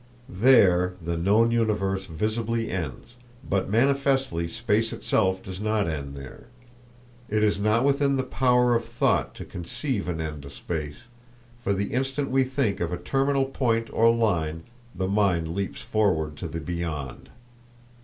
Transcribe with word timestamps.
There 0.29 0.95
the 0.99 1.15
known 1.15 1.51
universe 1.51 2.07
visibly 2.07 2.71
ends, 2.71 3.13
but 3.47 3.69
manifestly 3.69 4.47
space 4.47 4.91
itself 4.91 5.43
does 5.43 5.61
not 5.61 5.87
end 5.87 6.15
there. 6.15 6.47
It 7.29 7.43
is 7.43 7.59
not 7.59 7.85
within 7.85 8.17
the 8.17 8.23
power 8.23 8.73
of 8.73 8.83
thought 8.83 9.35
to 9.35 9.45
conceive 9.45 10.09
an 10.09 10.19
end 10.19 10.41
to 10.41 10.49
space, 10.49 11.03
for 11.63 11.71
the 11.75 11.93
instant 11.93 12.31
we 12.31 12.43
think 12.43 12.79
of 12.79 12.91
a 12.91 12.97
terminal 12.97 13.45
point 13.45 13.93
or 13.93 14.09
line 14.09 14.63
the 14.95 15.07
mind 15.07 15.53
leaps 15.53 15.81
forward 15.81 16.35
to 16.37 16.47
the 16.47 16.59
_beyond. 16.59 17.27